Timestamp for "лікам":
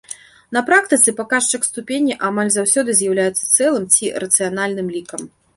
4.99-5.33